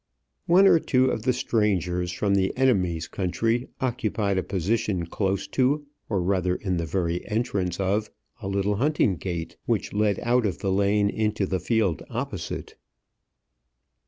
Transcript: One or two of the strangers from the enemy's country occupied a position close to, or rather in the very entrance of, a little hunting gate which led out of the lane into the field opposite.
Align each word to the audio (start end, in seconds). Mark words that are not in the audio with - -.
One 0.47 0.65
or 0.65 0.79
two 0.79 1.11
of 1.11 1.21
the 1.21 1.31
strangers 1.31 2.11
from 2.11 2.33
the 2.33 2.51
enemy's 2.57 3.07
country 3.07 3.67
occupied 3.79 4.39
a 4.39 4.41
position 4.41 5.05
close 5.05 5.45
to, 5.49 5.85
or 6.09 6.23
rather 6.23 6.55
in 6.55 6.77
the 6.77 6.87
very 6.87 7.23
entrance 7.27 7.79
of, 7.79 8.09
a 8.41 8.47
little 8.47 8.77
hunting 8.77 9.15
gate 9.17 9.57
which 9.67 9.93
led 9.93 10.19
out 10.23 10.47
of 10.47 10.57
the 10.57 10.71
lane 10.71 11.11
into 11.11 11.45
the 11.45 11.59
field 11.59 12.01
opposite. 12.09 12.73